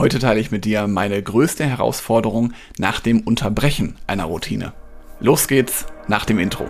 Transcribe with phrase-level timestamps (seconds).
[0.00, 4.72] Heute teile ich mit dir meine größte Herausforderung nach dem Unterbrechen einer Routine.
[5.20, 6.66] Los geht's nach dem Intro.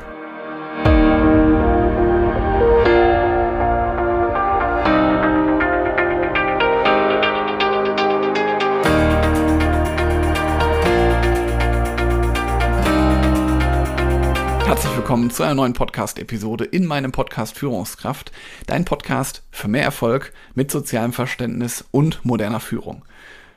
[15.11, 18.31] Willkommen zu einer neuen Podcast-Episode in meinem Podcast Führungskraft,
[18.69, 23.05] dein Podcast für mehr Erfolg mit sozialem Verständnis und moderner Führung.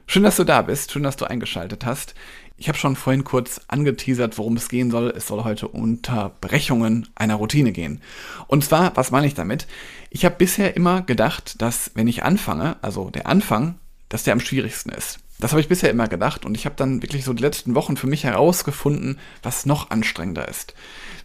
[0.08, 2.16] Schön, dass du da bist, schön, dass du eingeschaltet hast.
[2.58, 5.14] Ich habe schon vorhin kurz angeteasert, worum es gehen soll.
[5.16, 8.02] Es soll heute Unterbrechungen einer Routine gehen.
[8.48, 9.68] Und zwar, was meine ich damit?
[10.10, 13.76] Ich habe bisher immer gedacht, dass wenn ich anfange, also der Anfang,
[14.10, 15.20] dass der am schwierigsten ist.
[15.44, 17.98] Das habe ich bisher immer gedacht und ich habe dann wirklich so die letzten Wochen
[17.98, 20.74] für mich herausgefunden, was noch anstrengender ist.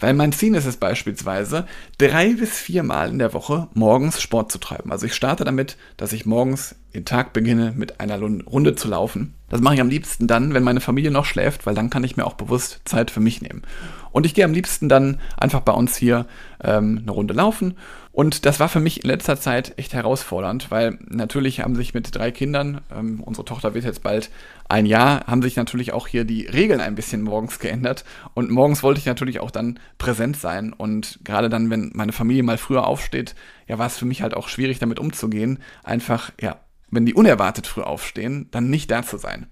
[0.01, 1.69] Weil mein Ziel ist es beispielsweise,
[1.99, 4.91] drei bis viermal in der Woche morgens Sport zu treiben.
[4.91, 9.35] Also ich starte damit, dass ich morgens den Tag beginne, mit einer Runde zu laufen.
[9.49, 12.17] Das mache ich am liebsten dann, wenn meine Familie noch schläft, weil dann kann ich
[12.17, 13.63] mir auch bewusst Zeit für mich nehmen.
[14.11, 16.27] Und ich gehe am liebsten dann einfach bei uns hier
[16.63, 17.75] ähm, eine Runde laufen.
[18.13, 22.15] Und das war für mich in letzter Zeit echt herausfordernd, weil natürlich haben sich mit
[22.17, 24.31] drei Kindern, ähm, unsere Tochter wird jetzt bald
[24.69, 28.05] ein Jahr, haben sich natürlich auch hier die Regeln ein bisschen morgens geändert.
[28.35, 30.73] Und morgens wollte ich natürlich auch dann präsent sein.
[30.73, 33.37] Und gerade dann, wenn meine Familie mal früher aufsteht,
[33.69, 35.61] ja, war es für mich halt auch schwierig, damit umzugehen.
[35.85, 36.57] Einfach, ja,
[36.91, 39.47] wenn die unerwartet früh aufstehen, dann nicht da zu sein.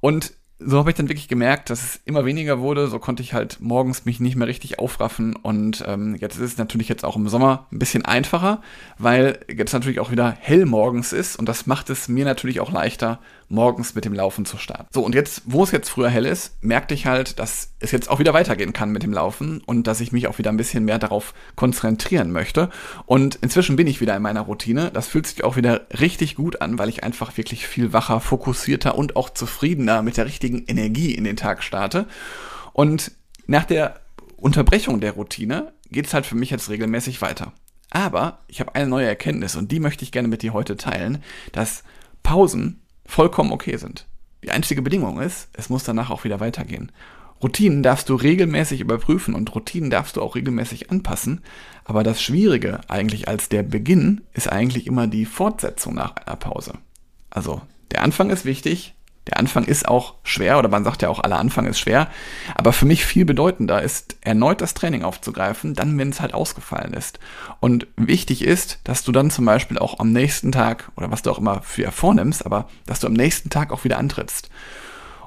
[0.00, 2.86] Und so habe ich dann wirklich gemerkt, dass es immer weniger wurde.
[2.88, 5.34] So konnte ich halt morgens mich nicht mehr richtig aufraffen.
[5.36, 8.62] Und ähm, jetzt ist es natürlich jetzt auch im Sommer ein bisschen einfacher,
[8.98, 11.36] weil jetzt natürlich auch wieder hell morgens ist.
[11.36, 14.86] Und das macht es mir natürlich auch leichter, morgens mit dem Laufen zu starten.
[14.92, 18.10] So, und jetzt, wo es jetzt früher hell ist, merkte ich halt, dass es jetzt
[18.10, 20.84] auch wieder weitergehen kann mit dem Laufen und dass ich mich auch wieder ein bisschen
[20.84, 22.70] mehr darauf konzentrieren möchte.
[23.06, 24.90] Und inzwischen bin ich wieder in meiner Routine.
[24.92, 28.96] Das fühlt sich auch wieder richtig gut an, weil ich einfach wirklich viel wacher, fokussierter
[28.96, 32.06] und auch zufriedener mit der richtigen Energie in den Tag starte.
[32.72, 33.12] Und
[33.46, 34.00] nach der
[34.36, 37.52] Unterbrechung der Routine geht es halt für mich jetzt regelmäßig weiter.
[37.90, 41.22] Aber ich habe eine neue Erkenntnis und die möchte ich gerne mit dir heute teilen,
[41.52, 41.84] dass
[42.22, 44.06] Pausen vollkommen okay sind.
[44.42, 46.92] Die einzige Bedingung ist, es muss danach auch wieder weitergehen.
[47.42, 51.42] Routinen darfst du regelmäßig überprüfen und Routinen darfst du auch regelmäßig anpassen.
[51.84, 56.74] Aber das Schwierige eigentlich als der Beginn ist eigentlich immer die Fortsetzung nach einer Pause.
[57.30, 57.60] Also
[57.90, 58.93] der Anfang ist wichtig,
[59.28, 62.08] der Anfang ist auch schwer, oder man sagt ja auch, aller Anfang ist schwer.
[62.54, 66.92] Aber für mich viel bedeutender ist, erneut das Training aufzugreifen, dann, wenn es halt ausgefallen
[66.92, 67.18] ist.
[67.60, 71.30] Und wichtig ist, dass du dann zum Beispiel auch am nächsten Tag, oder was du
[71.30, 74.50] auch immer für vornimmst, aber dass du am nächsten Tag auch wieder antrittst.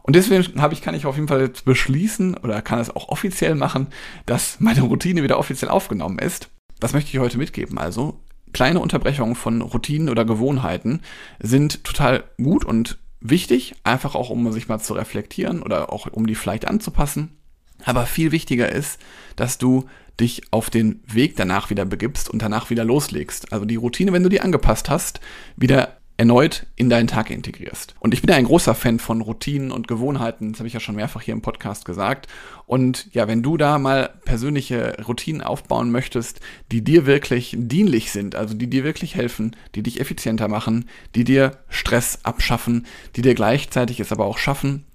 [0.03, 3.09] Und deswegen habe ich, kann ich auf jeden Fall jetzt beschließen, oder kann es auch
[3.09, 3.87] offiziell machen,
[4.25, 6.49] dass meine Routine wieder offiziell aufgenommen ist.
[6.79, 7.77] Was möchte ich heute mitgeben?
[7.77, 8.19] Also,
[8.53, 11.01] kleine Unterbrechungen von Routinen oder Gewohnheiten
[11.39, 12.99] sind total gut und
[13.29, 17.37] wichtig, einfach auch um sich mal zu reflektieren oder auch um die vielleicht anzupassen.
[17.83, 18.99] Aber viel wichtiger ist,
[19.35, 19.85] dass du
[20.19, 23.53] dich auf den Weg danach wieder begibst und danach wieder loslegst.
[23.53, 25.19] Also die Routine, wenn du die angepasst hast,
[25.55, 27.93] wieder erneut in deinen Tag integrierst.
[27.99, 30.79] Und ich bin ja ein großer Fan von Routinen und Gewohnheiten, das habe ich ja
[30.79, 32.27] schon mehrfach hier im Podcast gesagt.
[32.65, 36.39] Und ja, wenn du da mal persönliche Routinen aufbauen möchtest,
[36.71, 41.23] die dir wirklich dienlich sind, also die dir wirklich helfen, die dich effizienter machen, die
[41.23, 44.85] dir Stress abschaffen, die dir gleichzeitig es aber auch schaffen,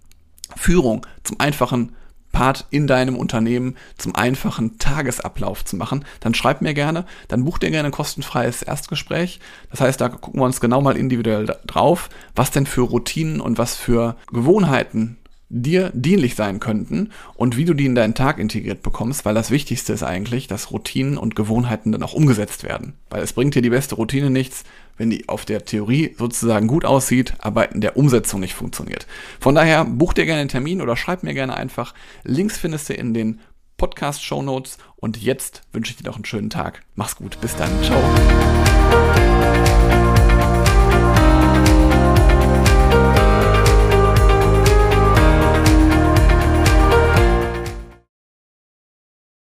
[0.57, 1.95] Führung zum einfachen
[2.33, 7.59] Part in deinem Unternehmen zum einfachen Tagesablauf zu machen, dann schreib mir gerne, dann buch
[7.59, 9.39] dir gerne ein kostenfreies Erstgespräch.
[9.71, 13.59] Das heißt, da gucken wir uns genau mal individuell drauf, was denn für Routinen und
[13.59, 15.19] was für Gewohnheiten
[15.55, 19.51] dir dienlich sein könnten und wie du die in deinen Tag integriert bekommst, weil das
[19.51, 22.95] Wichtigste ist eigentlich, dass Routinen und Gewohnheiten dann auch umgesetzt werden.
[23.11, 24.65] Weil es bringt dir die beste Routine nichts,
[25.03, 29.09] wenn die auf der Theorie sozusagen gut aussieht, aber in der Umsetzung nicht funktioniert.
[29.41, 31.93] Von daher buch dir gerne einen Termin oder schreib mir gerne einfach.
[32.23, 33.41] Links findest du in den
[33.79, 36.85] Podcast-Show Notes und jetzt wünsche ich dir noch einen schönen Tag.
[36.95, 38.01] Mach's gut, bis dann, ciao.